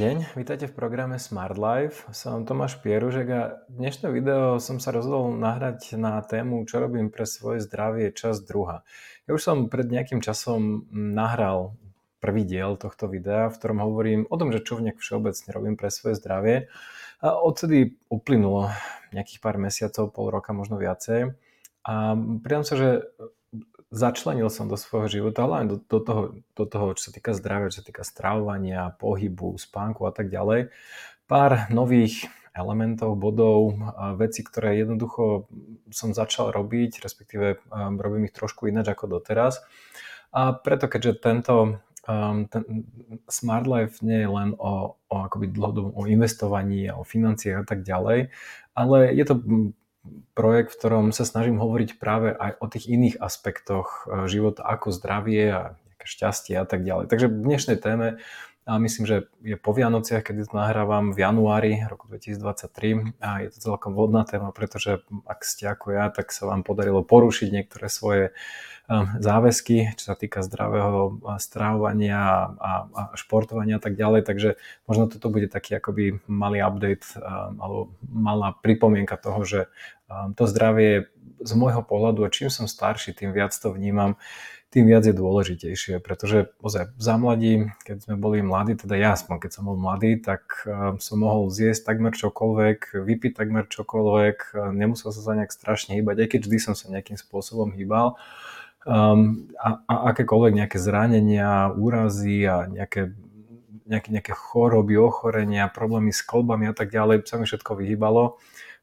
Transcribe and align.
deň, 0.00 0.32
vítajte 0.32 0.64
v 0.64 0.72
programe 0.72 1.20
Smart 1.20 1.60
Life. 1.60 2.08
Som 2.16 2.48
Tomáš 2.48 2.80
Pieružek 2.80 3.28
a 3.28 3.60
dnešné 3.68 4.08
video 4.08 4.56
som 4.56 4.80
sa 4.80 4.96
rozhodol 4.96 5.36
nahrať 5.36 6.00
na 6.00 6.16
tému, 6.24 6.64
čo 6.64 6.80
robím 6.80 7.12
pre 7.12 7.28
svoje 7.28 7.60
zdravie, 7.60 8.08
čas 8.16 8.40
druha. 8.40 8.80
Ja 9.28 9.36
už 9.36 9.44
som 9.44 9.68
pred 9.68 9.92
nejakým 9.92 10.24
časom 10.24 10.88
nahral 10.88 11.76
prvý 12.16 12.48
diel 12.48 12.80
tohto 12.80 13.12
videa, 13.12 13.52
v 13.52 13.60
ktorom 13.60 13.84
hovorím 13.84 14.24
o 14.32 14.40
tom, 14.40 14.48
že 14.56 14.64
čo 14.64 14.80
nejak 14.80 14.96
všeobecne 14.96 15.48
robím 15.52 15.76
pre 15.76 15.92
svoje 15.92 16.16
zdravie. 16.16 16.72
A 17.20 17.36
odtedy 17.36 18.00
uplynulo 18.08 18.72
nejakých 19.12 19.44
pár 19.44 19.60
mesiacov, 19.60 20.16
pol 20.16 20.32
roka, 20.32 20.56
možno 20.56 20.80
viacej. 20.80 21.36
A 21.84 22.16
pridám 22.40 22.64
sa, 22.64 22.72
že 22.72 23.04
začlenil 23.90 24.48
som 24.48 24.70
do 24.70 24.78
svojho 24.78 25.10
života, 25.10 25.46
hlavne 25.46 25.74
do, 25.74 25.78
do, 25.82 25.98
toho, 25.98 26.22
do 26.54 26.64
toho, 26.64 26.86
čo 26.94 27.10
sa 27.10 27.12
týka 27.14 27.34
zdravia, 27.34 27.74
čo 27.74 27.82
sa 27.82 27.86
týka 27.86 28.06
stravovania, 28.06 28.94
pohybu, 28.96 29.58
spánku 29.58 30.06
a 30.06 30.12
tak 30.14 30.30
ďalej, 30.30 30.70
pár 31.26 31.66
nových 31.74 32.30
elementov, 32.54 33.14
bodov, 33.14 33.78
veci, 34.18 34.42
ktoré 34.42 34.78
jednoducho 34.82 35.46
som 35.90 36.10
začal 36.10 36.50
robiť, 36.50 36.98
respektíve 37.02 37.62
um, 37.70 37.94
robím 37.98 38.26
ich 38.26 38.34
trošku 38.34 38.66
ináč 38.66 38.90
ako 38.90 39.18
doteraz. 39.18 39.62
A 40.34 40.54
preto, 40.54 40.90
keďže 40.90 41.22
tento 41.22 41.54
um, 42.10 42.46
ten 42.50 42.62
Smart 43.30 43.66
Life 43.70 44.02
nie 44.02 44.22
je 44.22 44.30
len 44.30 44.50
o, 44.58 44.98
o 44.98 45.16
akoby 45.26 45.50
dlhodobom 45.50 45.94
o 45.94 46.06
investovaní, 46.10 46.90
o 46.90 47.06
financiách 47.06 47.62
a 47.62 47.66
tak 47.66 47.86
ďalej, 47.86 48.34
ale 48.74 48.98
je 49.14 49.24
to 49.26 49.34
projekt, 50.32 50.72
v 50.72 50.78
ktorom 50.80 51.06
sa 51.12 51.28
snažím 51.28 51.60
hovoriť 51.60 52.00
práve 52.00 52.32
aj 52.32 52.56
o 52.60 52.66
tých 52.66 52.88
iných 52.88 53.20
aspektoch 53.20 54.08
e, 54.08 54.26
života, 54.30 54.64
ako 54.64 54.96
zdravie 54.96 55.44
a 55.52 55.62
šťastie 56.00 56.56
a 56.56 56.64
tak 56.64 56.82
ďalej. 56.82 57.12
Takže 57.12 57.28
v 57.28 57.44
dnešnej 57.44 57.78
téme 57.78 58.06
a 58.70 58.78
myslím, 58.78 59.02
že 59.02 59.16
je 59.42 59.58
po 59.58 59.74
Vianociach, 59.74 60.22
kedy 60.22 60.46
to 60.46 60.54
nahrávam 60.54 61.10
v 61.10 61.26
januári 61.26 61.82
roku 61.90 62.06
2023 62.06 63.18
a 63.18 63.42
je 63.42 63.48
to 63.50 63.58
celkom 63.58 63.98
vodná 63.98 64.22
téma, 64.22 64.54
pretože 64.54 65.02
ak 65.26 65.42
ste 65.42 65.66
ako 65.66 65.90
ja, 65.90 66.06
tak 66.14 66.30
sa 66.30 66.46
vám 66.46 66.62
podarilo 66.62 67.02
porušiť 67.02 67.50
niektoré 67.50 67.90
svoje 67.90 68.30
um, 68.86 69.10
záväzky, 69.18 69.98
čo 69.98 70.14
sa 70.14 70.14
týka 70.14 70.46
zdravého 70.46 71.18
strávovania 71.42 72.54
a, 72.62 72.72
a 72.86 73.02
športovania 73.18 73.82
a 73.82 73.82
tak 73.82 73.98
ďalej, 73.98 74.22
takže 74.22 74.54
možno 74.86 75.10
toto 75.10 75.34
bude 75.34 75.50
taký 75.50 75.74
akoby 75.74 76.22
malý 76.30 76.62
update 76.62 77.18
um, 77.18 77.58
alebo 77.58 77.80
malá 78.06 78.54
pripomienka 78.54 79.18
toho, 79.18 79.42
že 79.42 79.60
um, 80.06 80.30
to 80.38 80.46
zdravie 80.46 81.10
z 81.42 81.52
môjho 81.58 81.82
pohľadu 81.82 82.22
a 82.22 82.30
čím 82.30 82.54
som 82.54 82.70
starší, 82.70 83.18
tým 83.18 83.34
viac 83.34 83.50
to 83.50 83.74
vnímam, 83.74 84.14
tým 84.70 84.86
viac 84.86 85.02
je 85.02 85.10
dôležitejšie, 85.10 85.98
pretože 85.98 86.54
ozaj, 86.62 86.94
za 86.94 87.18
mladí, 87.18 87.74
keď 87.82 88.06
sme 88.06 88.14
boli 88.14 88.38
mladí, 88.38 88.78
teda 88.78 88.94
ja 88.94 89.18
aspoň 89.18 89.42
keď 89.42 89.50
som 89.50 89.66
bol 89.66 89.74
mladý, 89.74 90.14
tak 90.22 90.62
uh, 90.62 90.94
som 91.02 91.18
mohol 91.18 91.50
zjesť 91.50 91.90
takmer 91.90 92.14
čokoľvek, 92.14 92.94
vypiť 93.02 93.32
takmer 93.34 93.66
čokoľvek, 93.66 94.36
uh, 94.54 94.70
nemusel 94.70 95.10
sa 95.10 95.20
sa 95.26 95.34
nejak 95.34 95.50
strašne 95.50 95.98
hýbať, 95.98 96.22
aj 96.22 96.28
keď 96.30 96.40
vždy 96.46 96.58
som 96.62 96.74
sa 96.78 96.86
nejakým 96.86 97.18
spôsobom 97.18 97.74
hýbal. 97.74 98.14
Um, 98.86 99.50
a, 99.58 99.82
a 99.90 99.94
akékoľvek 100.14 100.56
nejaké 100.56 100.78
zranenia, 100.78 101.74
úrazy 101.74 102.46
a 102.46 102.70
nejaké, 102.70 103.12
nejaké, 103.90 104.08
nejaké 104.14 104.32
choroby, 104.38 104.94
ochorenia, 104.96 105.66
problémy 105.66 106.14
s 106.14 106.22
kolbami 106.22 106.70
a 106.70 106.74
tak 106.78 106.94
ďalej, 106.94 107.26
sa 107.26 107.42
mi 107.42 107.44
všetko 107.44 107.74
vyhýbalo 107.74 108.38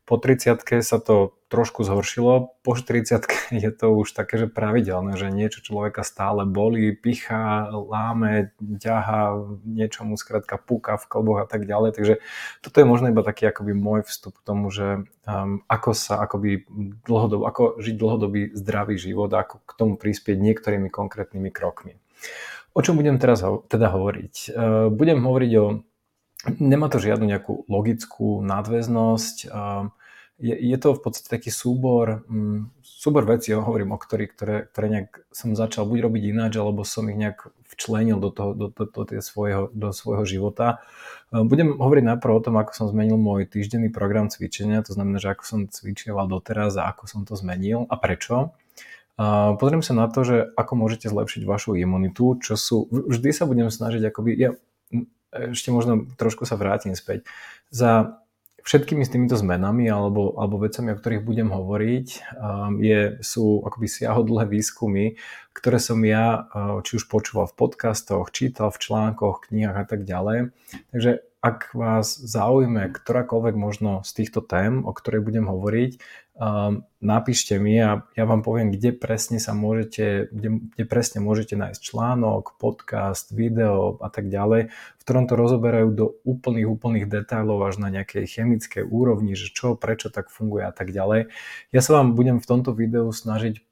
po 0.08 0.16
30 0.16 0.64
sa 0.80 1.04
to 1.04 1.36
trošku 1.52 1.84
zhoršilo, 1.84 2.56
po 2.64 2.80
40 2.80 3.28
je 3.64 3.72
to 3.76 3.92
už 3.92 4.16
také, 4.16 4.40
že 4.40 4.48
pravidelné, 4.48 5.20
že 5.20 5.28
niečo 5.28 5.60
človeka 5.60 6.08
stále 6.08 6.48
bolí, 6.48 6.96
pichá, 6.96 7.68
láme, 7.68 8.56
ťaha, 8.60 9.36
niečo 9.68 10.08
mu 10.08 10.16
skrátka 10.16 10.56
púka 10.56 10.96
v 10.96 11.12
klboch 11.12 11.44
a 11.44 11.48
tak 11.48 11.68
ďalej. 11.68 11.92
Takže 11.92 12.14
toto 12.64 12.80
je 12.80 12.88
možno 12.88 13.12
iba 13.12 13.20
taký 13.20 13.52
akoby 13.52 13.76
môj 13.76 14.08
vstup 14.08 14.40
k 14.40 14.48
tomu, 14.48 14.72
že 14.72 15.04
um, 15.28 15.60
ako 15.68 15.92
sa 15.92 16.24
akoby 16.24 16.64
dlhodobo, 17.04 17.44
ako 17.44 17.84
žiť 17.84 17.96
dlhodobý 18.00 18.42
zdravý 18.56 18.96
život, 18.96 19.28
ako 19.36 19.60
k 19.68 19.72
tomu 19.76 19.94
prispieť 20.00 20.40
niektorými 20.40 20.88
konkrétnymi 20.88 21.52
krokmi. 21.52 22.00
O 22.72 22.80
čom 22.80 22.96
budem 22.96 23.20
teraz 23.20 23.44
ho- 23.44 23.68
teda 23.68 23.92
hovoriť? 23.92 24.36
Uh, 24.56 24.88
budem 24.88 25.20
hovoriť 25.20 25.52
o 25.60 25.66
Nemá 26.56 26.88
to 26.88 27.04
žiadnu 27.04 27.28
nejakú 27.28 27.68
logickú 27.68 28.40
nadväznosť. 28.40 29.52
Um, 29.52 29.92
je, 30.40 30.56
je 30.56 30.78
to 30.80 30.96
v 30.96 31.02
podstate 31.02 31.28
taký 31.28 31.52
súbor, 31.52 32.24
um, 32.32 32.72
súbor 32.82 33.28
vecí, 33.28 33.52
hovorím 33.52 33.92
o 33.92 34.00
ktorých, 34.00 34.32
ktoré, 34.32 34.58
ktoré 34.72 34.88
nejak 34.88 35.10
som 35.36 35.58
začal 35.58 35.84
buď 35.90 36.08
robiť 36.08 36.24
ináč, 36.32 36.54
alebo 36.56 36.88
som 36.88 37.10
ich 37.12 37.20
nejak 37.20 37.52
včlenil 37.68 38.22
do, 38.22 38.30
toho, 38.32 38.52
do, 38.56 38.68
do, 38.72 38.86
do, 38.88 39.02
do, 39.04 39.20
svojho, 39.20 39.68
do 39.76 39.90
svojho 39.92 40.24
života. 40.24 40.80
Um, 41.34 41.52
budem 41.52 41.76
hovoriť 41.76 42.16
najprv 42.16 42.32
o 42.32 42.44
tom, 42.44 42.56
ako 42.56 42.72
som 42.72 42.86
zmenil 42.88 43.20
môj 43.20 43.50
týždenný 43.50 43.92
program 43.92 44.32
cvičenia, 44.32 44.86
to 44.86 44.96
znamená, 44.96 45.20
že 45.20 45.36
ako 45.36 45.44
som 45.44 45.60
cvičieval 45.68 46.32
doteraz 46.32 46.80
a 46.80 46.88
ako 46.88 47.04
som 47.12 47.22
to 47.28 47.36
zmenil 47.36 47.90
a 47.92 48.00
prečo. 48.00 48.56
Uh, 49.18 49.58
pozriem 49.58 49.82
sa 49.82 49.98
na 49.98 50.06
to, 50.06 50.22
že 50.22 50.38
ako 50.54 50.78
môžete 50.78 51.10
zlepšiť 51.10 51.42
vašu 51.42 51.74
imunitu, 51.74 52.38
čo 52.38 52.54
sú, 52.54 52.86
vždy 52.94 53.34
sa 53.34 53.50
budem 53.50 53.74
snažiť 53.74 54.14
akoby, 54.14 54.38
ja 54.38 54.54
ešte 55.54 55.70
možno 55.70 56.10
trošku 56.18 56.44
sa 56.44 56.58
vrátim 56.58 56.98
späť. 56.98 57.24
Za 57.70 58.20
všetkými 58.68 59.08
s 59.08 59.14
týmito 59.16 59.40
zmenami 59.40 59.88
alebo, 59.88 60.36
alebo 60.36 60.60
vecami, 60.60 60.92
o 60.92 61.00
ktorých 61.00 61.24
budem 61.24 61.50
hovoriť, 61.56 62.08
um, 62.36 62.84
je, 62.84 63.16
sú 63.24 63.64
akoby 63.64 63.88
siahodlhé 63.88 64.44
výskumy, 64.52 65.16
ktoré 65.56 65.80
som 65.80 66.04
ja 66.04 66.52
uh, 66.52 66.84
či 66.84 67.00
už 67.00 67.08
počúval 67.08 67.48
v 67.48 67.56
podcastoch, 67.56 68.28
čítal 68.36 68.68
v 68.76 68.82
článkoch, 68.84 69.48
knihách 69.48 69.78
a 69.80 69.86
tak 69.88 70.04
ďalej. 70.04 70.52
Takže 70.92 71.24
ak 71.48 71.72
vás 71.72 72.20
zaujíme 72.20 72.92
ktorákoľvek 72.92 73.56
možno 73.56 74.04
z 74.04 74.12
týchto 74.20 74.44
tém, 74.44 74.84
o 74.84 74.92
ktorej 74.92 75.24
budem 75.24 75.48
hovoriť, 75.48 75.92
um, 76.36 76.84
napíšte 77.00 77.56
mi 77.56 77.80
a 77.80 78.04
ja 78.20 78.24
vám 78.28 78.44
poviem, 78.44 78.76
kde 78.76 78.92
presne 78.92 79.40
sa 79.40 79.56
môžete, 79.56 80.28
kde, 80.28 80.68
kde 80.76 80.84
presne 80.84 81.24
môžete 81.24 81.56
nájsť 81.56 81.80
článok, 81.80 82.60
podcast, 82.60 83.32
video 83.32 83.96
a 84.04 84.12
tak 84.12 84.28
ďalej, 84.28 84.76
v 84.76 85.02
ktorom 85.08 85.32
to 85.32 85.40
rozoberajú 85.40 85.90
do 85.96 86.06
úplných, 86.28 86.68
úplných 86.68 87.08
detailov 87.08 87.64
až 87.64 87.80
na 87.80 87.88
nejakej 87.88 88.28
chemickej 88.28 88.84
úrovni, 88.84 89.40
že 89.40 89.48
čo, 89.48 89.80
prečo 89.80 90.12
tak 90.12 90.28
funguje 90.28 90.68
a 90.68 90.76
tak 90.76 90.92
ďalej. 90.92 91.32
Ja 91.72 91.80
sa 91.80 92.04
vám 92.04 92.20
budem 92.20 92.44
v 92.44 92.50
tomto 92.50 92.76
videu 92.76 93.08
snažiť 93.08 93.64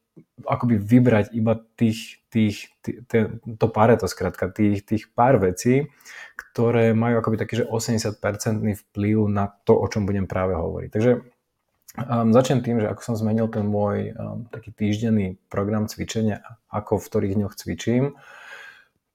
akoby 0.47 0.79
vybrať 0.79 1.35
iba 1.35 1.59
tých, 1.75 2.23
tých, 2.31 2.71
tých 2.83 3.03
to 3.59 3.67
pareto 3.67 4.07
skrátka, 4.07 4.51
tých, 4.51 4.85
tých 4.85 5.11
pár 5.11 5.41
vecí, 5.41 5.91
ktoré 6.35 6.95
majú 6.95 7.19
akoby 7.19 7.37
taký, 7.39 7.63
že 7.63 7.65
80% 7.67 8.19
vplyv 8.63 9.17
na 9.27 9.51
to, 9.67 9.75
o 9.75 9.85
čom 9.87 10.07
budem 10.07 10.27
práve 10.27 10.55
hovoriť. 10.55 10.89
Takže 10.91 11.11
um, 11.19 12.29
začnem 12.31 12.63
tým, 12.63 12.77
že 12.79 12.87
ako 12.87 13.01
som 13.03 13.15
zmenil 13.19 13.47
ten 13.51 13.67
môj 13.67 14.15
um, 14.15 14.47
taký 14.51 14.71
týždenný 14.71 15.39
program 15.51 15.87
cvičenia, 15.87 16.43
ako 16.71 16.99
v 16.99 17.07
ktorých 17.11 17.35
dňoch 17.39 17.55
cvičím, 17.55 18.15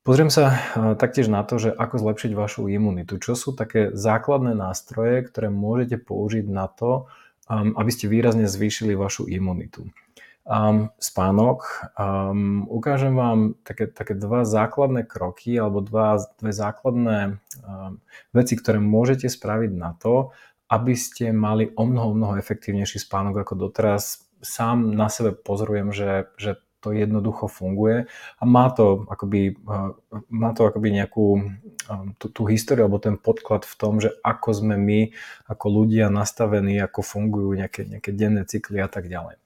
Pozriem 0.01 0.33
sa 0.33 0.49
uh, 0.49 0.57
taktiež 0.97 1.29
na 1.29 1.45
to, 1.45 1.61
že 1.61 1.77
ako 1.77 2.01
zlepšiť 2.01 2.33
vašu 2.33 2.73
imunitu. 2.73 3.21
Čo 3.21 3.37
sú 3.37 3.49
také 3.53 3.93
základné 3.93 4.57
nástroje, 4.57 5.29
ktoré 5.29 5.53
môžete 5.53 6.01
použiť 6.01 6.49
na 6.49 6.73
to, 6.73 7.13
um, 7.53 7.77
aby 7.77 7.93
ste 7.93 8.09
výrazne 8.09 8.49
zvýšili 8.49 8.97
vašu 8.97 9.29
imunitu 9.29 9.93
um, 10.51 10.91
spánok. 10.99 11.87
Um, 11.95 12.67
ukážem 12.67 13.15
vám 13.15 13.55
také, 13.63 13.87
také 13.87 14.19
dva 14.19 14.43
základné 14.43 15.07
kroky 15.07 15.55
alebo 15.55 15.79
dva, 15.79 16.19
dve 16.43 16.51
základné 16.51 17.19
um, 17.63 18.03
veci, 18.35 18.59
ktoré 18.59 18.83
môžete 18.83 19.31
spraviť 19.31 19.71
na 19.71 19.95
to, 19.95 20.35
aby 20.67 20.99
ste 20.99 21.31
mali 21.31 21.71
o 21.79 21.87
mnoho, 21.87 22.15
mnoho 22.15 22.35
efektívnejší 22.43 22.99
spánok 22.99 23.47
ako 23.47 23.71
doteraz. 23.71 24.27
Sám 24.43 24.91
na 24.97 25.07
sebe 25.07 25.37
pozorujem, 25.37 25.95
že, 25.95 26.27
že 26.41 26.59
to 26.81 26.97
jednoducho 26.97 27.45
funguje 27.45 28.09
a 28.41 28.43
má 28.49 28.73
to 28.73 29.05
akoby, 29.07 29.55
uh, 29.69 29.95
má 30.33 30.51
to 30.57 30.65
akoby 30.67 30.91
nejakú 30.97 31.45
tú, 32.23 32.27
tú 32.31 32.43
históriu 32.47 32.87
alebo 32.87 33.03
ten 33.03 33.19
podklad 33.19 33.67
v 33.67 33.75
tom, 33.75 33.99
že 33.99 34.15
ako 34.23 34.49
sme 34.55 34.77
my 34.79 35.01
ako 35.51 35.67
ľudia 35.83 36.07
nastavení, 36.07 36.79
ako 36.79 37.03
fungujú 37.03 37.51
nejaké, 37.59 37.91
nejaké 37.91 38.15
denné 38.15 38.47
cykly 38.47 38.79
a 38.79 38.87
tak 38.87 39.11
ďalej. 39.11 39.40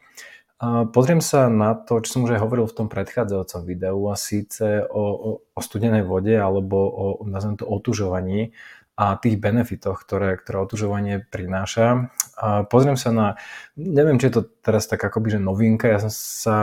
Pozriem 0.92 1.18
sa 1.18 1.50
na 1.50 1.74
to, 1.74 1.98
čo 2.04 2.18
som 2.18 2.24
už 2.24 2.38
aj 2.38 2.42
hovoril 2.44 2.66
v 2.70 2.76
tom 2.78 2.88
predchádzajúcom 2.88 3.62
videu 3.66 3.98
a 4.08 4.14
síce 4.14 4.86
o, 4.86 5.02
o, 5.02 5.30
o 5.40 5.60
studenej 5.60 6.06
vode 6.06 6.32
alebo 6.36 6.76
o, 6.78 7.04
nazvem 7.26 7.58
to, 7.58 7.66
otužovaní 7.66 8.54
a 8.94 9.18
tých 9.18 9.42
benefitoch, 9.42 9.98
ktoré, 10.06 10.38
ktoré 10.38 10.62
otužovanie 10.62 11.26
prináša. 11.26 12.14
A 12.38 12.62
pozriem 12.62 12.94
sa 12.94 13.10
na, 13.10 13.26
neviem, 13.74 14.22
či 14.22 14.30
je 14.30 14.38
to 14.38 14.42
teraz 14.62 14.86
tak 14.86 15.02
akoby, 15.02 15.34
že 15.34 15.40
novinka, 15.42 15.90
ja 15.90 15.98
som 15.98 16.12
sa, 16.14 16.56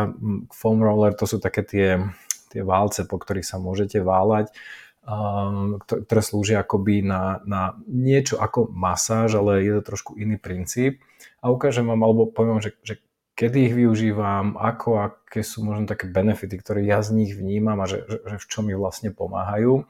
foam 0.55 0.79
roller, 0.79 1.11
to 1.11 1.27
sú 1.27 1.43
také 1.43 1.67
tie, 1.67 1.99
tie 2.55 2.63
válce, 2.63 3.03
po 3.03 3.19
ktorých 3.19 3.43
sa 3.43 3.59
môžete 3.59 3.99
váľať, 3.99 4.55
ktoré 5.83 6.21
slúžia 6.23 6.63
akoby 6.63 7.03
na, 7.03 7.43
na 7.43 7.75
niečo 7.89 8.39
ako 8.39 8.71
masáž, 8.71 9.35
ale 9.35 9.67
je 9.67 9.73
to 9.81 9.91
trošku 9.91 10.15
iný 10.15 10.39
princíp. 10.39 11.03
A 11.43 11.51
ukážem 11.51 11.83
vám, 11.83 11.99
alebo 11.99 12.31
poviem, 12.31 12.63
že, 12.63 12.77
že 12.85 13.03
kedy 13.41 13.57
ich 13.65 13.73
využívam, 13.73 14.53
ako, 14.53 15.01
aké 15.01 15.41
sú 15.41 15.65
možno 15.65 15.89
také 15.89 16.05
benefity, 16.05 16.61
ktoré 16.61 16.85
ja 16.85 17.01
z 17.01 17.17
nich 17.17 17.33
vnímam 17.33 17.81
a 17.81 17.89
že, 17.89 18.05
že, 18.05 18.21
že 18.21 18.37
v 18.37 18.45
čom 18.45 18.69
mi 18.69 18.77
vlastne 18.77 19.09
pomáhajú. 19.09 19.89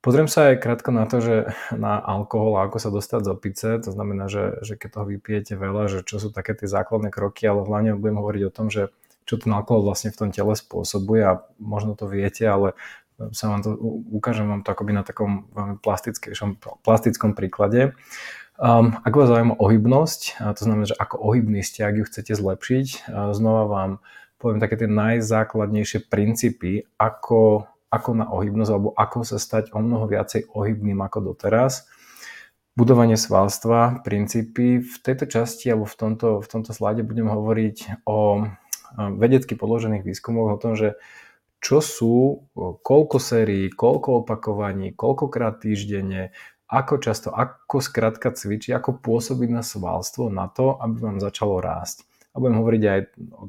Pozriem 0.00 0.24
sa 0.24 0.50
aj 0.50 0.64
krátko 0.64 0.88
na 0.88 1.04
to, 1.04 1.20
že 1.20 1.36
na 1.76 2.00
alkohol 2.00 2.56
a 2.56 2.64
ako 2.64 2.80
sa 2.80 2.88
dostať 2.88 3.28
z 3.28 3.28
opice, 3.28 3.68
to 3.76 3.92
znamená, 3.92 4.32
že, 4.32 4.64
že 4.64 4.80
keď 4.80 4.88
toho 4.88 5.06
vypijete 5.06 5.52
veľa, 5.54 5.92
že 5.92 5.98
čo 6.00 6.16
sú 6.16 6.32
také 6.32 6.56
tie 6.56 6.64
základné 6.64 7.12
kroky, 7.12 7.44
ale 7.44 7.62
hlavne 7.68 7.92
budem 8.00 8.16
hovoriť 8.16 8.42
o 8.48 8.54
tom, 8.56 8.72
že 8.72 8.88
čo 9.28 9.36
ten 9.36 9.52
alkohol 9.52 9.84
vlastne 9.84 10.08
v 10.08 10.18
tom 10.18 10.30
tele 10.32 10.56
spôsobuje 10.56 11.22
a 11.22 11.44
možno 11.60 11.92
to 11.92 12.08
viete, 12.08 12.42
ale 12.42 12.72
sa 13.30 13.52
vám 13.52 13.62
to, 13.62 13.76
ukážem 14.10 14.48
vám 14.48 14.66
to 14.66 14.72
akoby 14.74 14.96
na 14.96 15.04
takom 15.06 15.46
veľmi 15.54 15.76
plastickom 16.82 17.36
príklade. 17.36 17.94
Um, 18.62 18.94
ak 19.02 19.10
vás 19.10 19.26
zaujíma 19.26 19.58
ohybnosť, 19.58 20.38
to 20.54 20.60
znamená, 20.62 20.86
že 20.86 20.94
ako 20.94 21.18
ohybný 21.18 21.66
ste, 21.66 21.82
ak 21.82 21.98
ju 21.98 22.04
chcete 22.06 22.38
zlepšiť, 22.38 23.10
znova 23.34 23.66
vám 23.66 23.90
poviem 24.38 24.62
také 24.62 24.78
tie 24.78 24.86
najzákladnejšie 24.86 26.06
princípy, 26.06 26.86
ako 26.94 27.66
ako 27.92 28.10
na 28.16 28.26
ohybnosť 28.32 28.70
alebo 28.72 28.96
ako 28.96 29.20
sa 29.20 29.36
stať 29.36 29.76
o 29.76 29.84
mnoho 29.84 30.08
viacej 30.08 30.48
ohybným 30.48 30.96
ako 31.04 31.34
doteraz. 31.34 31.84
Budovanie 32.72 33.20
svalstva, 33.20 34.00
princípy. 34.00 34.80
V 34.80 34.96
tejto 35.04 35.28
časti 35.28 35.68
alebo 35.68 35.84
v 35.84 35.96
tomto, 36.00 36.40
v 36.40 36.48
tomto 36.48 36.72
slade 36.72 37.04
budem 37.04 37.28
hovoriť 37.28 38.08
o 38.08 38.48
vedecky 38.96 39.52
podložených 39.60 40.08
výskumoch, 40.08 40.56
o 40.56 40.60
tom, 40.60 40.72
že 40.72 40.96
čo 41.60 41.84
sú, 41.84 42.48
koľko 42.56 43.20
sérií, 43.20 43.68
koľko 43.68 44.24
opakovaní, 44.24 44.96
koľkokrát 44.96 45.60
týždenne, 45.60 46.32
ako 46.72 46.94
často, 47.04 47.28
ako 47.28 47.84
skrátka 47.84 48.32
cvičiť, 48.32 48.72
ako 48.72 49.04
pôsobiť 49.04 49.50
na 49.52 49.60
svalstvo 49.60 50.32
na 50.32 50.48
to, 50.48 50.80
aby 50.80 51.04
vám 51.04 51.18
začalo 51.20 51.60
rásť. 51.60 52.08
A 52.32 52.40
budem 52.40 52.56
hovoriť 52.56 52.82
aj 52.88 53.00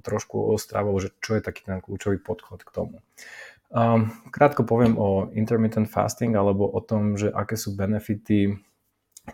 trošku 0.03 0.35
o 0.43 0.59
stravou, 0.59 0.91
že 0.99 1.15
čo 1.23 1.39
je 1.39 1.41
taký 1.41 1.63
ten 1.63 1.79
kľúčový 1.79 2.19
podchod 2.19 2.67
k 2.67 2.73
tomu. 2.75 2.99
Um, 3.71 4.11
krátko 4.29 4.67
poviem 4.67 4.99
o 4.99 5.31
intermittent 5.33 5.87
fasting 5.87 6.35
alebo 6.35 6.67
o 6.67 6.83
tom, 6.83 7.15
že 7.15 7.31
aké 7.31 7.55
sú 7.55 7.73
benefity 7.73 8.59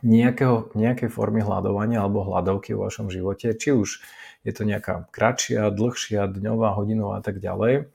nejakého, 0.05 0.69
nejakej 0.77 1.09
formy 1.09 1.41
hľadovania 1.41 2.05
alebo 2.05 2.23
hľadovky 2.23 2.77
vo 2.77 2.87
vašom 2.87 3.09
živote, 3.09 3.57
či 3.57 3.73
už 3.73 4.05
je 4.45 4.53
to 4.53 4.63
nejaká 4.63 5.09
kratšia, 5.09 5.73
dlhšia, 5.73 6.29
dňová, 6.29 6.77
hodinová 6.77 7.19
a 7.19 7.23
tak 7.25 7.41
ďalej. 7.41 7.89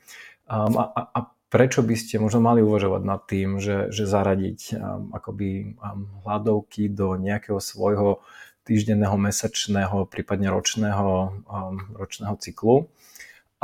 Um, 0.44 0.75
a, 0.76 0.90
a 0.90 1.20
prečo 1.49 1.81
by 1.85 1.94
ste 1.94 2.23
možno 2.23 2.43
mali 2.44 2.61
uvažovať 2.61 3.02
nad 3.05 3.20
tým, 3.25 3.62
že, 3.62 3.91
že 3.94 4.08
zaradiť 4.08 4.61
um, 4.75 5.14
akoby 5.14 5.75
um, 5.76 6.11
hľadovky 6.25 6.91
do 6.91 7.14
nejakého 7.17 7.58
svojho 7.58 8.25
týždenného, 8.64 9.14
mesačného, 9.20 10.08
prípadne 10.08 10.49
ročného, 10.49 11.44
um, 11.44 11.76
ročného 11.96 12.35
cyklu. 12.41 12.88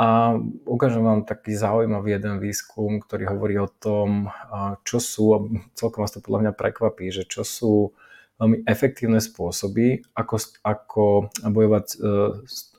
A 0.01 0.33
ukážem 0.65 1.05
vám 1.05 1.29
taký 1.29 1.53
zaujímavý 1.53 2.17
jeden 2.17 2.41
výskum, 2.41 2.97
ktorý 2.97 3.37
hovorí 3.37 3.61
o 3.61 3.69
tom, 3.69 4.33
čo 4.81 4.97
sú, 4.97 5.25
a 5.37 5.37
celkom 5.77 6.01
vás 6.01 6.09
to 6.09 6.25
podľa 6.25 6.49
mňa 6.49 6.53
prekvapí, 6.57 7.13
že 7.13 7.21
čo 7.29 7.45
sú 7.45 7.73
veľmi 8.41 8.65
efektívne 8.65 9.21
spôsoby, 9.21 10.01
ako, 10.17 10.35
ako 10.65 11.03
bojovať 11.45 11.85
e, 11.93 11.95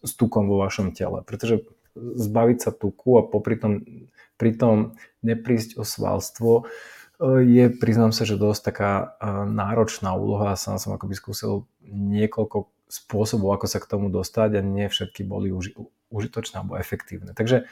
s 0.03 0.13
tukom 0.19 0.51
vo 0.51 0.59
vašom 0.67 0.91
tele. 0.91 1.23
Pretože 1.23 1.63
zbaviť 1.95 2.59
sa 2.59 2.75
tuku 2.75 3.15
a 3.15 3.23
popri 3.23 3.55
tom, 3.55 3.87
pritom 4.43 4.99
neprísť 5.23 5.79
o 5.79 5.87
svalstvo 5.87 6.51
e, 6.59 6.63
je, 7.47 7.65
priznám 7.71 8.11
sa, 8.11 8.27
že 8.27 8.35
dosť 8.35 8.75
taká 8.75 8.93
e, 8.99 9.07
náročná 9.47 10.19
úloha. 10.19 10.59
Sám 10.59 10.83
som 10.83 10.91
akoby 10.99 11.15
skúsil 11.15 11.71
niekoľko 11.87 12.67
spôsobov, 12.91 13.55
ako 13.55 13.67
sa 13.71 13.79
k 13.79 13.87
tomu 13.87 14.11
dostať 14.11 14.59
a 14.59 14.67
nie 14.67 14.91
všetky 14.91 15.23
boli 15.23 15.55
už 15.55 15.79
užitočné 16.13 16.61
alebo 16.61 16.77
efektívne. 16.77 17.33
Takže 17.33 17.65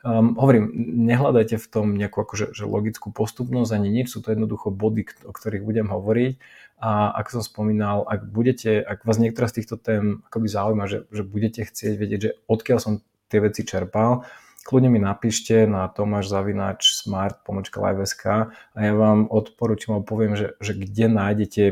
um, 0.00 0.32
hovorím, 0.40 0.72
nehľadajte 1.04 1.60
v 1.60 1.66
tom 1.68 1.86
nejakú 1.92 2.24
akože, 2.24 2.56
že 2.56 2.64
logickú 2.64 3.12
postupnosť 3.12 3.76
ani 3.76 3.92
nič, 3.92 4.08
sú 4.08 4.24
to 4.24 4.32
jednoducho 4.32 4.72
body, 4.72 5.04
o 5.28 5.32
ktorých 5.36 5.68
budem 5.68 5.92
hovoriť 5.92 6.40
a 6.80 7.12
ako 7.20 7.28
som 7.38 7.42
spomínal, 7.44 8.08
ak 8.08 8.32
budete, 8.32 8.80
ak 8.80 9.04
vás 9.04 9.20
niektorá 9.20 9.46
z 9.52 9.62
týchto 9.62 9.76
tém 9.76 10.24
akoby 10.26 10.48
zaujíma, 10.48 10.84
že, 10.88 11.04
že 11.12 11.22
budete 11.22 11.68
chcieť 11.68 11.94
vedieť, 11.94 12.20
že 12.24 12.30
odkiaľ 12.48 12.78
som 12.80 12.92
tie 13.28 13.44
veci 13.44 13.62
čerpal, 13.68 14.24
kľudne 14.62 14.90
mi 14.90 15.00
napíšte 15.02 15.66
na 15.66 15.90
Tomáš 15.90 16.30
Zavinač 16.30 16.94
Smart 16.94 17.42
pomočka 17.42 17.82
Live.sk 17.82 18.54
a 18.54 18.78
ja 18.78 18.92
vám 18.94 19.26
odporúčam 19.28 19.98
a 19.98 20.06
poviem, 20.06 20.38
že, 20.38 20.54
že 20.62 20.78
kde 20.78 21.06
nájdete 21.10 21.62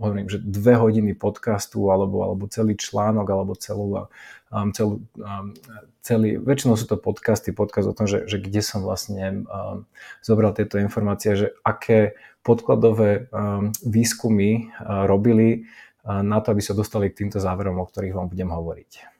hovorím, 0.00 0.32
že 0.32 0.40
dve 0.40 0.80
hodiny 0.80 1.12
podcastu 1.12 1.92
alebo, 1.92 2.24
alebo 2.24 2.48
celý 2.48 2.72
článok 2.74 3.26
alebo 3.28 3.52
celú, 3.52 4.08
um, 4.48 4.72
celú, 4.72 5.04
um, 5.20 5.52
celý, 6.00 6.40
väčšinou 6.40 6.80
sú 6.80 6.88
to 6.88 6.96
podcasty, 6.96 7.52
podcast 7.52 7.92
o 7.92 7.96
tom, 7.96 8.08
že, 8.08 8.24
že 8.24 8.40
kde 8.40 8.64
som 8.64 8.80
vlastne 8.80 9.44
um, 9.44 9.84
zobral 10.24 10.56
tieto 10.56 10.80
informácie, 10.80 11.36
že 11.36 11.52
aké 11.60 12.16
podkladové 12.40 13.28
um, 13.28 13.68
výskumy 13.84 14.72
uh, 14.72 15.04
robili 15.04 15.68
uh, 16.08 16.24
na 16.24 16.40
to, 16.40 16.56
aby 16.56 16.64
sa 16.64 16.72
dostali 16.72 17.12
k 17.12 17.28
týmto 17.28 17.36
záverom, 17.36 17.76
o 17.76 17.84
ktorých 17.84 18.16
vám 18.16 18.32
budem 18.32 18.48
hovoriť. 18.48 19.19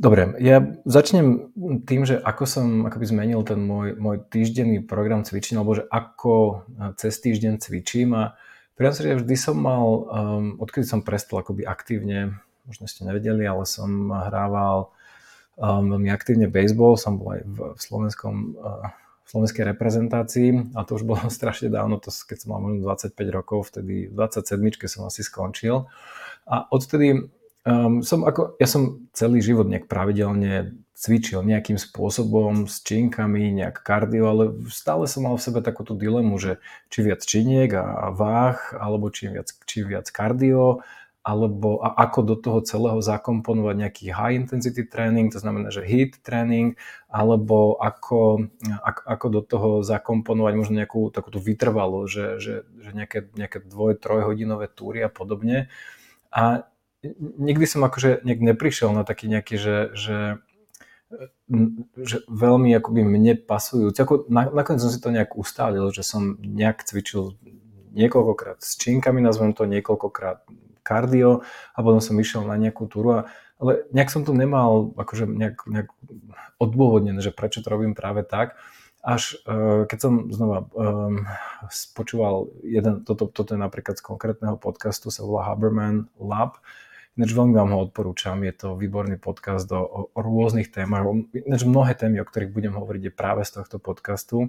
Dobre, 0.00 0.34
ja 0.40 0.64
začnem 0.88 1.52
tým, 1.84 2.08
že 2.08 2.16
ako 2.16 2.44
som 2.48 2.66
akoby 2.88 3.06
zmenil 3.12 3.44
ten 3.44 3.60
môj, 3.60 3.94
môj 4.00 4.24
týždenný 4.32 4.80
program 4.80 5.20
cvičenia, 5.22 5.60
alebo 5.60 5.76
že 5.76 5.84
ako 5.88 6.64
uh, 6.64 6.96
cez 6.96 7.20
týždeň 7.20 7.60
cvičím 7.60 8.16
a 8.16 8.32
Priznám 8.72 8.94
sa, 8.96 9.04
že 9.04 9.20
vždy 9.20 9.36
som 9.36 9.56
mal, 9.60 9.84
um, 9.84 10.46
odkedy 10.56 10.88
som 10.88 11.04
prestal 11.04 11.44
akoby 11.44 11.68
aktívne, 11.68 12.40
možno 12.64 12.88
ste 12.88 13.04
nevedeli, 13.04 13.44
ale 13.44 13.68
som 13.68 14.08
hrával 14.08 14.88
um, 15.60 15.92
veľmi 15.92 16.08
aktívne 16.08 16.48
baseball, 16.48 16.96
som 16.96 17.20
bol 17.20 17.36
aj 17.36 17.42
v, 17.44 17.58
v 17.76 17.80
slovenskom 17.80 18.56
uh, 18.56 18.88
slovenskej 19.28 19.76
reprezentácii 19.76 20.72
a 20.72 20.88
to 20.88 20.96
už 20.96 21.04
bolo 21.04 21.20
strašne 21.38 21.68
dávno, 21.68 22.00
to, 22.00 22.08
keď 22.08 22.42
som 22.42 22.56
mal 22.56 22.64
možno 22.64 22.80
25 22.82 23.12
rokov, 23.28 23.68
vtedy 23.68 24.08
v 24.08 24.14
27 24.16 24.88
som 24.88 25.04
asi 25.04 25.20
skončil. 25.20 25.86
A 26.48 26.64
odtedy 26.72 27.28
Um, 27.62 28.02
som 28.02 28.26
ako, 28.26 28.58
ja 28.58 28.66
som 28.66 29.06
celý 29.14 29.38
život 29.38 29.70
nejak 29.70 29.86
pravidelne 29.86 30.74
cvičil 30.98 31.42
nejakým 31.46 31.78
spôsobom 31.78 32.66
s 32.66 32.82
činkami, 32.82 33.54
nejak 33.54 33.82
kardio, 33.86 34.30
ale 34.30 34.44
stále 34.70 35.06
som 35.06 35.26
mal 35.26 35.34
v 35.38 35.46
sebe 35.46 35.58
takúto 35.62 35.94
dilemu, 35.94 36.34
že 36.42 36.58
či 36.90 37.06
viac 37.06 37.22
činiek 37.22 37.70
a, 37.74 38.10
váh, 38.10 38.58
alebo 38.74 39.10
či 39.14 39.30
viac, 39.30 39.50
či 39.66 39.82
viac 39.86 40.10
kardio, 40.10 40.82
alebo 41.22 41.78
a 41.78 41.94
ako 42.02 42.20
do 42.22 42.34
toho 42.34 42.58
celého 42.66 42.98
zakomponovať 42.98 43.74
nejaký 43.78 44.04
high 44.10 44.34
intensity 44.34 44.82
tréning, 44.82 45.30
to 45.30 45.38
znamená, 45.38 45.70
že 45.70 45.86
HIIT 45.86 46.18
tréning, 46.22 46.74
alebo 47.06 47.78
ako, 47.78 48.50
ako, 48.82 49.00
ako 49.06 49.26
do 49.30 49.40
toho 49.46 49.70
zakomponovať 49.86 50.54
možno 50.58 50.74
nejakú 50.82 51.14
takúto 51.14 51.38
vytrvalú, 51.38 52.10
že, 52.10 52.42
že, 52.42 52.66
že 52.66 52.90
nejaké, 52.90 53.30
nejaké 53.38 53.62
dvoj, 53.62 54.02
trojhodinové 54.02 54.66
túry 54.66 55.06
a 55.06 55.10
podobne. 55.10 55.70
A 56.34 56.66
nikdy 57.38 57.66
som 57.66 57.82
akože 57.82 58.22
nejak 58.22 58.40
neprišiel 58.40 58.94
na 58.94 59.02
taký 59.02 59.26
nejaký, 59.26 59.58
že, 59.58 59.76
že, 59.98 60.18
že 61.98 62.16
veľmi 62.30 62.70
akoby 62.78 63.02
mne 63.02 63.34
pasujúci. 63.42 63.98
Ako, 63.98 64.30
na, 64.30 64.46
nakoniec 64.48 64.80
som 64.80 64.92
si 64.94 65.02
to 65.02 65.10
nejak 65.10 65.34
ustálil, 65.34 65.90
že 65.90 66.06
som 66.06 66.38
nejak 66.38 66.86
cvičil 66.86 67.36
niekoľkokrát 67.92 68.62
s 68.62 68.78
činkami, 68.80 69.20
nazvem 69.20 69.52
to 69.52 69.68
niekoľkokrát 69.68 70.46
kardio 70.82 71.44
a 71.74 71.78
potom 71.78 72.00
som 72.02 72.18
išiel 72.18 72.42
na 72.42 72.58
nejakú 72.58 72.88
túru 72.88 73.22
a 73.22 73.30
ale 73.62 73.86
nejak 73.94 74.10
som 74.10 74.26
tu 74.26 74.34
nemal 74.34 74.90
akože 74.98 75.30
nejak, 75.30 75.56
nejak 75.70 75.88
odôvodnené, 76.58 77.22
že 77.22 77.30
prečo 77.30 77.62
to 77.62 77.70
robím 77.70 77.94
práve 77.94 78.26
tak. 78.26 78.58
Až 79.06 79.38
uh, 79.46 79.86
keď 79.86 79.98
som 80.02 80.12
znova 80.34 80.66
um, 80.74 81.26
spočúval 81.70 82.50
jeden, 82.66 83.06
toto, 83.06 83.30
toto 83.30 83.54
je 83.54 83.60
napríklad 83.62 83.98
z 83.98 84.02
konkrétneho 84.02 84.58
podcastu, 84.58 85.14
sa 85.14 85.22
volá 85.22 85.46
Haberman 85.46 86.10
Lab, 86.18 86.58
Ináč 87.12 87.36
veľmi 87.36 87.52
vám 87.52 87.76
ho 87.76 87.84
odporúčam, 87.84 88.40
je 88.40 88.56
to 88.56 88.68
výborný 88.72 89.20
podcast 89.20 89.68
o, 89.68 90.08
o, 90.08 90.16
rôznych 90.16 90.72
témach. 90.72 91.04
Ináč 91.36 91.68
mnohé 91.68 91.92
témy, 91.92 92.24
o 92.24 92.28
ktorých 92.28 92.48
budem 92.48 92.72
hovoriť, 92.72 93.02
je 93.04 93.12
práve 93.12 93.44
z 93.44 93.60
tohto 93.60 93.76
podcastu. 93.76 94.48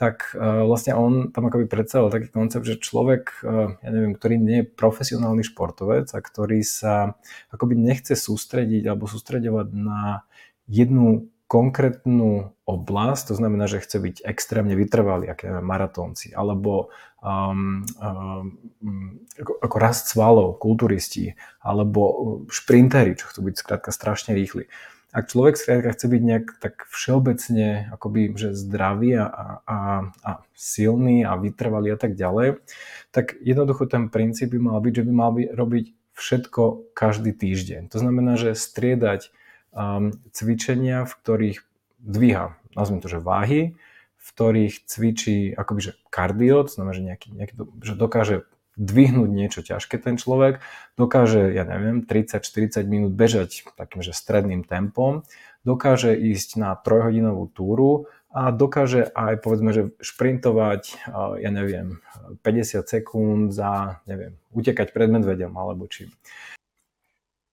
Tak 0.00 0.32
uh, 0.32 0.64
vlastne 0.64 0.96
on 0.96 1.28
tam 1.28 1.52
akoby 1.52 1.68
predstavil 1.68 2.08
taký 2.08 2.32
koncept, 2.32 2.64
že 2.64 2.80
človek, 2.80 3.44
uh, 3.44 3.76
ja 3.84 3.90
neviem, 3.92 4.16
ktorý 4.16 4.40
nie 4.40 4.64
je 4.64 4.70
profesionálny 4.72 5.44
športovec 5.44 6.08
a 6.16 6.24
ktorý 6.24 6.64
sa 6.64 7.20
akoby 7.52 7.76
nechce 7.76 8.16
sústrediť 8.16 8.88
alebo 8.88 9.04
sústredovať 9.04 9.68
na 9.76 10.24
jednu 10.72 11.28
konkrétnu 11.50 12.54
oblasť, 12.62 13.34
to 13.34 13.34
znamená, 13.34 13.66
že 13.66 13.82
chce 13.82 13.98
byť 13.98 14.16
extrémne 14.22 14.78
vytrvalý, 14.78 15.34
ako 15.34 15.58
maratónci, 15.66 16.30
alebo 16.30 16.94
um, 17.18 17.82
um, 17.98 18.54
ako, 19.34 19.58
ako 19.58 19.76
rast 19.82 20.14
svalov, 20.14 20.62
kulturisti, 20.62 21.34
alebo 21.58 22.46
šprintery, 22.46 23.18
čo 23.18 23.26
chcú 23.26 23.50
byť 23.50 23.54
skrátka 23.58 23.90
strašne 23.90 24.38
rýchli. 24.38 24.70
Ak 25.10 25.26
človek 25.26 25.58
skrátka 25.58 25.90
chce 25.90 26.06
byť 26.06 26.22
nejak 26.22 26.46
tak 26.62 26.86
všeobecne 26.86 27.90
akoby, 27.98 28.30
že 28.38 28.54
zdravý 28.54 29.18
a, 29.18 29.26
a, 29.66 29.78
a 30.22 30.30
silný 30.54 31.26
a 31.26 31.34
vytrvalý 31.34 31.90
a 31.90 31.98
tak 31.98 32.14
ďalej, 32.14 32.62
tak 33.10 33.34
jednoducho 33.42 33.90
ten 33.90 34.06
princíp 34.06 34.54
by 34.54 34.70
mal 34.70 34.78
byť, 34.78 35.02
že 35.02 35.02
by 35.02 35.12
mal 35.12 35.34
by 35.34 35.50
robiť 35.50 36.14
všetko 36.14 36.94
každý 36.94 37.34
týždeň. 37.34 37.90
To 37.90 37.98
znamená, 37.98 38.38
že 38.38 38.54
striedať 38.54 39.34
um, 39.74 40.14
cvičenia, 40.30 41.04
v 41.06 41.12
ktorých 41.12 41.58
dvíha, 42.00 42.56
nazvime 42.74 43.02
to, 43.02 43.10
že 43.10 43.20
váhy, 43.20 43.76
v 44.20 44.26
ktorých 44.36 44.74
cvičí 44.84 45.52
akoby, 45.56 45.80
že 45.80 45.92
kardio, 46.12 46.64
to 46.68 46.72
znamená, 46.76 46.92
že, 46.92 47.02
nejaký, 47.04 47.28
nejaký, 47.32 47.54
že 47.80 47.94
dokáže 47.96 48.36
dvihnúť 48.80 49.30
niečo 49.30 49.60
ťažké 49.60 50.00
ten 50.00 50.16
človek, 50.16 50.64
dokáže, 50.96 51.52
ja 51.52 51.68
neviem, 51.68 52.00
30-40 52.00 52.80
minút 52.88 53.12
bežať 53.12 53.68
takým, 53.76 54.00
že 54.00 54.16
stredným 54.16 54.64
tempom, 54.64 55.26
dokáže 55.68 56.16
ísť 56.16 56.56
na 56.56 56.72
trojhodinovú 56.78 57.52
túru 57.52 58.08
a 58.32 58.54
dokáže 58.54 59.10
aj, 59.12 59.42
povedzme, 59.42 59.74
že 59.74 59.82
šprintovať, 60.00 61.02
ja 61.42 61.50
neviem, 61.50 62.00
50 62.40 62.86
sekúnd 62.86 63.50
za, 63.52 64.00
neviem, 64.06 64.38
utekať 64.54 64.94
pred 64.94 65.10
medvedom 65.10 65.52
alebo 65.58 65.90
čím. 65.90 66.14